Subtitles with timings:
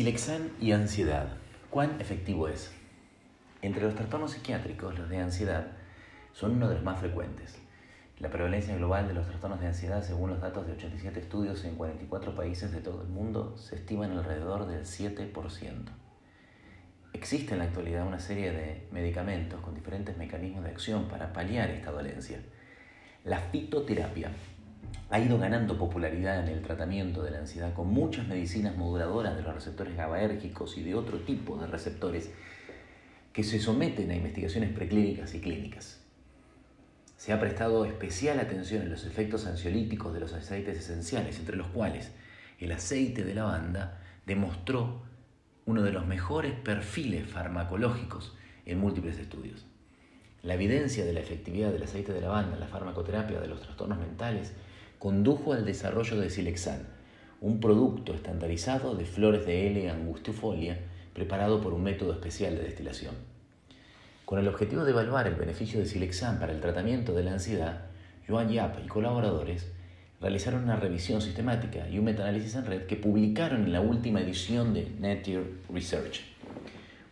[0.00, 1.28] Silexan y ansiedad.
[1.68, 2.72] ¿Cuán efectivo es?
[3.60, 5.72] Entre los trastornos psiquiátricos, los de ansiedad
[6.32, 7.58] son uno de los más frecuentes.
[8.18, 11.74] La prevalencia global de los trastornos de ansiedad, según los datos de 87 estudios en
[11.74, 15.34] 44 países de todo el mundo, se estima en alrededor del 7%.
[17.12, 21.68] Existe en la actualidad una serie de medicamentos con diferentes mecanismos de acción para paliar
[21.68, 22.40] esta dolencia.
[23.22, 24.30] La fitoterapia
[25.10, 29.42] ha ido ganando popularidad en el tratamiento de la ansiedad con muchas medicinas moduladoras de
[29.42, 32.30] los receptores GABAérgicos y de otro tipo de receptores
[33.32, 36.00] que se someten a investigaciones preclínicas y clínicas.
[37.16, 41.66] Se ha prestado especial atención en los efectos ansiolíticos de los aceites esenciales, entre los
[41.68, 42.12] cuales
[42.58, 45.02] el aceite de lavanda demostró
[45.66, 49.66] uno de los mejores perfiles farmacológicos en múltiples estudios.
[50.42, 53.98] La evidencia de la efectividad del aceite de lavanda en la farmacoterapia de los trastornos
[53.98, 54.54] mentales
[55.00, 56.82] condujo al desarrollo de Silexan,
[57.40, 60.78] un producto estandarizado de flores de L angustifolia
[61.14, 63.14] preparado por un método especial de destilación.
[64.26, 67.86] Con el objetivo de evaluar el beneficio de Silexan para el tratamiento de la ansiedad,
[68.28, 69.72] Joan Yap y colaboradores
[70.20, 74.74] realizaron una revisión sistemática y un metaanálisis en red que publicaron en la última edición
[74.74, 76.20] de Nature Research.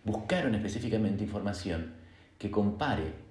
[0.05, 1.95] Buscaron específicamente información
[2.39, 3.28] que compare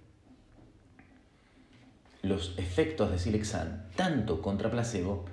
[2.28, 5.26] los efectos de Silexan tanto contra placebo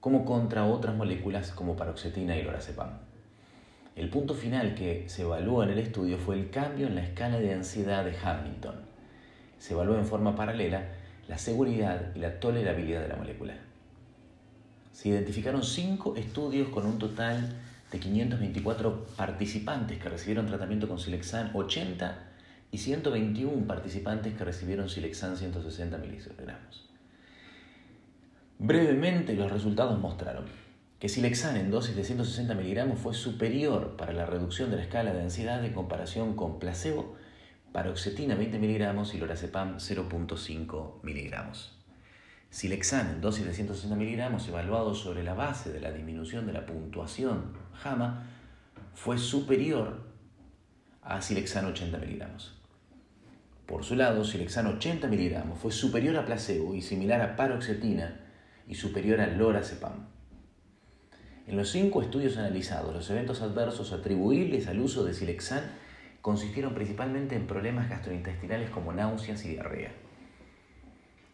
[0.00, 2.98] como contra otras moléculas como paroxetina y lorazepam.
[3.96, 7.38] El punto final que se evaluó en el estudio fue el cambio en la escala
[7.38, 8.74] de ansiedad de Hamilton.
[9.58, 10.88] Se evaluó en forma paralela
[11.28, 13.54] la seguridad y la tolerabilidad de la molécula.
[14.92, 17.54] Se identificaron cinco estudios con un total
[17.90, 22.33] de 524 participantes que recibieron tratamiento con Silexan, 80
[22.74, 26.90] y 121 participantes que recibieron Silexan 160 miligramos.
[28.58, 30.46] Brevemente los resultados mostraron
[30.98, 35.12] que Silexan en dosis de 160 miligramos fue superior para la reducción de la escala
[35.12, 37.14] de ansiedad en comparación con placebo,
[37.70, 41.78] paroxetina 20 miligramos y lorazepam 0.5 miligramos.
[42.50, 46.66] Silexan en dosis de 160 miligramos evaluado sobre la base de la disminución de la
[46.66, 47.52] puntuación
[47.84, 48.26] JAMA
[48.94, 50.02] fue superior
[51.02, 52.63] a Silexan 80 miligramos.
[53.66, 58.20] Por su lado, Silexan 80 miligramos fue superior a placebo y similar a paroxetina
[58.68, 60.06] y superior a lorazepam.
[61.46, 65.64] En los cinco estudios analizados, los eventos adversos atribuibles al uso de Silexan
[66.20, 69.92] consistieron principalmente en problemas gastrointestinales como náuseas y diarrea.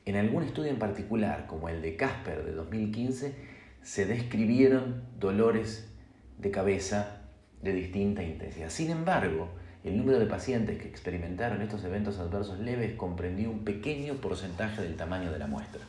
[0.05, 3.35] En algún estudio en particular, como el de Casper de 2015,
[3.83, 5.93] se describieron dolores
[6.39, 7.23] de cabeza
[7.63, 8.71] de distinta intensidad.
[8.71, 9.51] Sin embargo,
[9.83, 14.97] el número de pacientes que experimentaron estos eventos adversos leves comprendió un pequeño porcentaje del
[14.97, 15.81] tamaño de la muestra.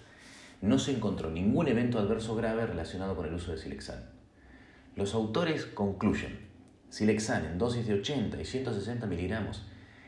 [0.62, 4.10] No se encontró ningún evento adverso grave relacionado con el uso de Silexan.
[4.96, 6.40] Los autores concluyen,
[6.90, 9.66] Silexan en dosis de 80 y 160 miligramos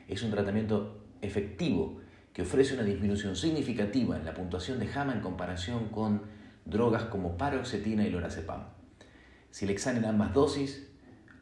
[0.07, 2.01] es un tratamiento efectivo
[2.33, 6.23] que ofrece una disminución significativa en la puntuación de JAMA en comparación con
[6.65, 8.63] drogas como paroxetina y lorazepam.
[9.51, 10.92] Silexan en ambas dosis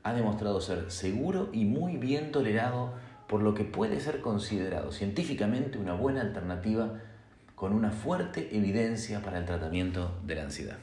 [0.03, 2.93] ha demostrado ser seguro y muy bien tolerado,
[3.27, 6.99] por lo que puede ser considerado científicamente una buena alternativa
[7.55, 10.77] con una fuerte evidencia para el tratamiento de la ansiedad.